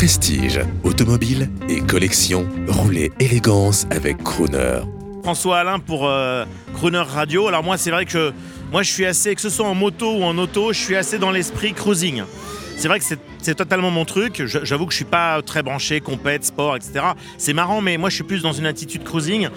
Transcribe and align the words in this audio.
Prestige, 0.00 0.60
automobile 0.82 1.50
et 1.68 1.82
collection, 1.82 2.48
roulez 2.68 3.12
élégance 3.20 3.86
avec 3.90 4.16
Crooner. 4.24 4.80
François 5.22 5.58
Alain 5.58 5.78
pour 5.78 6.08
euh, 6.08 6.46
Crooner 6.72 7.02
Radio. 7.06 7.48
Alors 7.48 7.62
moi 7.62 7.76
c'est 7.76 7.90
vrai 7.90 8.06
que 8.06 8.32
moi 8.70 8.82
je 8.82 8.90
suis 8.90 9.06
assez, 9.06 9.34
que 9.34 9.40
ce 9.40 9.50
soit 9.50 9.66
en 9.66 9.74
moto 9.74 10.18
ou 10.18 10.22
en 10.22 10.36
auto, 10.38 10.72
je 10.72 10.78
suis 10.78 10.96
assez 10.96 11.18
dans 11.18 11.30
l'esprit 11.30 11.72
cruising. 11.72 12.22
C'est 12.80 12.88
vrai 12.88 12.98
que 12.98 13.04
c'est 13.42 13.54
totalement 13.54 13.90
mon 13.90 14.06
truc. 14.06 14.42
J'avoue 14.46 14.86
que 14.86 14.92
je 14.92 14.96
suis 14.96 15.04
pas 15.04 15.42
très 15.42 15.62
branché, 15.62 16.00
compète, 16.00 16.46
sport, 16.46 16.76
etc. 16.76 17.04
C'est 17.36 17.52
marrant, 17.52 17.82
mais 17.82 17.98
moi 17.98 18.08
je 18.08 18.14
suis 18.14 18.24
plus 18.24 18.40
dans 18.40 18.54
une 18.54 18.64
attitude 18.64 19.04
cruising. 19.04 19.48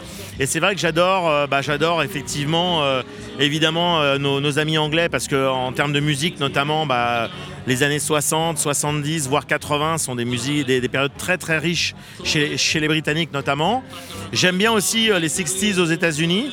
Et 0.41 0.45
c'est 0.45 0.59
vrai 0.59 0.75
que 0.75 0.81
j'adore, 0.81 1.29
euh, 1.29 1.47
bah, 1.47 1.61
j'adore 1.61 2.03
effectivement, 2.03 2.83
euh, 2.83 3.01
évidemment 3.39 4.01
euh, 4.01 4.17
nos, 4.17 4.59
amis 4.59 4.77
anglais 4.77 5.07
parce 5.07 5.29
que 5.29 5.47
en 5.47 5.71
termes 5.71 5.93
de 5.93 6.01
musique 6.01 6.41
notamment, 6.41 6.85
bah, 6.85 7.29
les 7.65 7.81
années 7.83 7.99
60, 7.99 8.57
70, 8.57 9.29
voire 9.29 9.47
80 9.47 9.99
sont 9.99 10.15
des 10.15 10.25
musiques, 10.25 10.67
des, 10.67 10.81
périodes 10.89 11.15
très 11.17 11.37
très 11.37 11.59
riches 11.59 11.95
chez, 12.25 12.57
chez 12.57 12.81
les 12.81 12.89
Britanniques 12.89 13.31
notamment. 13.31 13.85
J'aime 14.33 14.57
bien 14.57 14.73
aussi 14.73 15.09
les 15.17 15.29
60s 15.29 15.79
aux 15.79 15.85
États-Unis. 15.85 16.49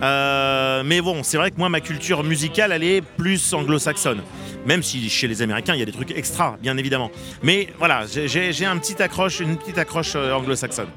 Mais 0.00 1.00
bon, 1.00 1.22
c'est 1.22 1.36
vrai 1.36 1.50
que 1.50 1.58
moi, 1.58 1.68
ma 1.68 1.80
culture 1.80 2.22
musicale, 2.24 2.72
elle 2.72 2.84
est 2.84 3.02
plus 3.02 3.52
anglo-saxonne. 3.52 4.20
Même 4.66 4.82
si 4.82 5.08
chez 5.08 5.28
les 5.28 5.42
Américains, 5.42 5.74
il 5.74 5.80
y 5.80 5.82
a 5.82 5.86
des 5.86 5.92
trucs 5.92 6.10
extra, 6.10 6.56
bien 6.60 6.76
évidemment. 6.76 7.10
Mais 7.42 7.68
voilà, 7.78 8.04
j'ai 8.06 8.66
un 8.66 8.76
petit 8.78 9.00
accroche, 9.02 9.40
une 9.40 9.56
petite 9.56 9.78
accroche 9.78 10.12
euh, 10.14 10.32
anglo-saxonne. 10.32 10.88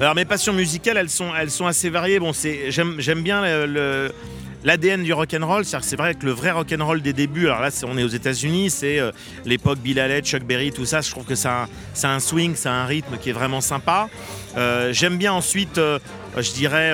Alors 0.00 0.14
mes 0.14 0.24
passions 0.24 0.52
musicales, 0.52 0.96
elles 0.96 1.10
sont, 1.10 1.30
elles 1.38 1.50
sont 1.50 1.66
assez 1.66 1.90
variées. 1.90 2.18
Bon, 2.18 2.32
j'aime 2.32 3.22
bien 3.22 3.42
l'ADN 4.64 5.04
du 5.04 5.12
rock 5.12 5.34
and 5.34 5.46
roll, 5.46 5.64
c'est 5.64 5.96
vrai 5.96 6.14
que 6.14 6.24
le 6.24 6.32
vrai 6.32 6.50
rock 6.50 6.74
and 6.76 6.84
roll 6.84 7.02
des 7.02 7.12
débuts, 7.12 7.46
alors 7.46 7.60
là 7.60 7.68
on 7.86 7.98
est 7.98 8.02
aux 8.02 8.08
États-Unis, 8.08 8.70
c'est 8.70 8.98
euh, 8.98 9.10
l'époque 9.44 9.78
Bill 9.78 10.00
Haley, 10.00 10.22
Chuck 10.22 10.44
Berry, 10.44 10.72
tout 10.72 10.84
ça. 10.84 11.00
Je 11.00 11.10
trouve 11.10 11.24
que 11.24 11.34
ça, 11.34 11.68
a 12.02 12.08
un 12.08 12.20
swing, 12.20 12.56
a 12.64 12.70
un 12.70 12.86
rythme 12.86 13.18
qui 13.18 13.30
est 13.30 13.34
vraiment 13.34 13.60
sympa. 13.60 14.08
Euh, 14.56 14.92
j'aime 14.92 15.16
bien 15.16 15.32
ensuite, 15.32 15.78
je 15.78 16.52
dirais 16.52 16.92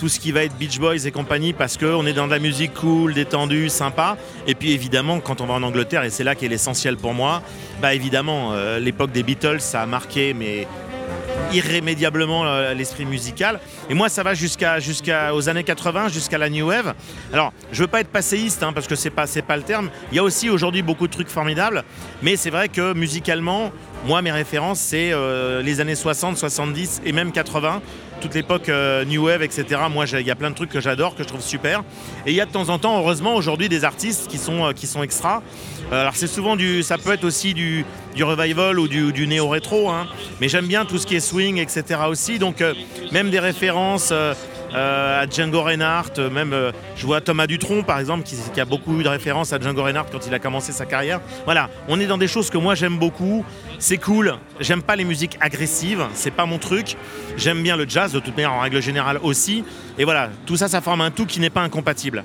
tout 0.00 0.08
ce 0.08 0.18
qui 0.18 0.32
va 0.32 0.44
être 0.44 0.56
Beach 0.56 0.78
Boys 0.78 1.04
et 1.04 1.10
compagnie 1.10 1.52
parce 1.52 1.76
qu'on 1.76 2.06
est 2.06 2.14
dans 2.14 2.24
de 2.24 2.30
la 2.30 2.38
musique 2.38 2.72
cool, 2.72 3.12
détendue, 3.12 3.68
sympa. 3.68 4.16
Et 4.46 4.54
puis 4.54 4.72
évidemment, 4.72 5.20
quand 5.20 5.42
on 5.42 5.46
va 5.46 5.52
en 5.52 5.62
Angleterre, 5.62 6.04
et 6.04 6.10
c'est 6.10 6.24
là 6.24 6.34
qu'est 6.34 6.48
l'essentiel 6.48 6.96
pour 6.96 7.12
moi, 7.12 7.42
bah 7.82 7.92
évidemment, 7.92 8.54
euh, 8.54 8.78
l'époque 8.78 9.12
des 9.12 9.22
Beatles, 9.22 9.60
ça 9.60 9.82
a 9.82 9.86
marqué, 9.86 10.32
mais 10.32 10.66
irrémédiablement 11.52 12.46
euh, 12.46 12.72
l'esprit 12.72 13.04
musical. 13.04 13.60
Et 13.90 13.94
moi, 13.94 14.08
ça 14.08 14.22
va 14.22 14.32
jusqu'à 14.32 14.78
jusqu'aux 14.80 15.48
années 15.50 15.64
80, 15.64 16.08
jusqu'à 16.08 16.38
la 16.38 16.48
New 16.48 16.68
Wave. 16.68 16.94
Alors, 17.32 17.52
je 17.70 17.82
veux 17.82 17.88
pas 17.88 18.00
être 18.00 18.08
passéiste, 18.08 18.62
hein, 18.62 18.72
parce 18.72 18.86
que 18.86 18.94
c'est 18.94 19.10
pas 19.10 19.26
c'est 19.26 19.42
pas 19.42 19.58
le 19.58 19.64
terme. 19.64 19.90
Il 20.12 20.16
y 20.16 20.18
a 20.18 20.22
aussi 20.22 20.48
aujourd'hui 20.48 20.80
beaucoup 20.80 21.08
de 21.08 21.12
trucs 21.12 21.28
formidables, 21.28 21.84
mais 22.22 22.36
c'est 22.36 22.50
vrai 22.50 22.68
que 22.68 22.94
musicalement, 22.94 23.70
moi, 24.06 24.22
mes 24.22 24.32
références, 24.32 24.80
c'est 24.80 25.12
euh, 25.12 25.62
les 25.62 25.80
années 25.80 25.94
60, 25.94 26.36
70 26.36 27.02
et 27.04 27.12
même 27.12 27.32
80 27.32 27.82
toute 28.20 28.34
l'époque 28.34 28.68
euh, 28.68 29.04
New 29.04 29.24
Wave, 29.26 29.42
etc. 29.42 29.64
Moi, 29.90 30.04
il 30.12 30.26
y 30.26 30.30
a 30.30 30.36
plein 30.36 30.50
de 30.50 30.54
trucs 30.54 30.70
que 30.70 30.80
j'adore, 30.80 31.16
que 31.16 31.22
je 31.22 31.28
trouve 31.28 31.40
super. 31.40 31.82
Et 32.26 32.30
il 32.30 32.36
y 32.36 32.40
a 32.40 32.46
de 32.46 32.52
temps 32.52 32.68
en 32.68 32.78
temps, 32.78 32.98
heureusement, 32.98 33.34
aujourd'hui, 33.34 33.68
des 33.68 33.84
artistes 33.84 34.28
qui 34.28 34.38
sont, 34.38 34.66
euh, 34.66 34.72
qui 34.72 34.86
sont 34.86 35.02
extra. 35.02 35.42
Euh, 35.92 36.02
alors, 36.02 36.14
c'est 36.14 36.26
souvent 36.26 36.54
du. 36.54 36.82
Ça 36.82 36.98
peut 36.98 37.12
être 37.12 37.24
aussi 37.24 37.54
du, 37.54 37.84
revival 38.20 38.78
ou 38.78 38.86
du, 38.86 39.12
du 39.12 39.26
néo-rétro, 39.26 39.88
hein. 39.88 40.06
mais 40.40 40.48
j'aime 40.48 40.66
bien 40.66 40.84
tout 40.84 40.98
ce 40.98 41.06
qui 41.06 41.16
est 41.16 41.20
swing, 41.20 41.58
etc. 41.58 42.00
aussi. 42.08 42.38
Donc, 42.38 42.62
même 43.12 43.30
des 43.30 43.40
références. 43.40 44.12
À 44.74 45.26
Django 45.28 45.62
Reinhardt, 45.62 46.18
même 46.30 46.54
je 46.96 47.06
vois 47.06 47.20
Thomas 47.20 47.46
Dutronc 47.46 47.82
par 47.82 47.98
exemple 47.98 48.24
qui, 48.24 48.36
qui, 48.52 48.60
a 48.60 48.64
beaucoup 48.64 48.98
eu 48.98 49.02
de 49.02 49.08
références 49.08 49.52
à 49.52 49.58
Django 49.58 49.82
Reinhardt 49.82 50.10
quand 50.10 50.26
il 50.26 50.34
a 50.34 50.38
commencé 50.38 50.72
sa 50.72 50.86
carrière. 50.86 51.20
Voilà, 51.44 51.70
on 51.88 51.98
est 52.00 52.06
dans 52.06 52.18
des 52.18 52.28
choses 52.28 52.50
que 52.50 52.58
moi 52.58 52.74
j'aime 52.74 52.98
beaucoup, 52.98 53.44
c'est 53.78 53.98
cool. 53.98 54.34
J'aime 54.60 54.82
pas 54.82 54.96
les 54.96 55.04
musiques 55.04 55.36
agressives, 55.40 56.04
c'est 56.14 56.30
pas 56.30 56.46
mon 56.46 56.58
truc. 56.58 56.96
J'aime 57.36 57.62
bien 57.62 57.76
le 57.76 57.88
jazz 57.88 58.12
de 58.12 58.20
toute 58.20 58.36
manière 58.36 58.52
en 58.52 58.60
règle 58.60 58.80
générale 58.80 59.18
aussi. 59.22 59.64
Et 59.98 60.04
voilà, 60.04 60.30
tout 60.46 60.56
ça, 60.56 60.68
ça 60.68 60.80
forme 60.80 61.00
un 61.00 61.10
tout 61.10 61.26
qui 61.26 61.40
n'est 61.40 61.50
pas 61.50 61.62
incompatible. 61.62 62.24